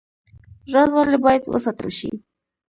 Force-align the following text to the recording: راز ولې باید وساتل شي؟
راز 0.73 0.89
ولې 0.95 1.17
باید 1.25 1.43
وساتل 1.53 1.89
شي؟ 1.97 2.09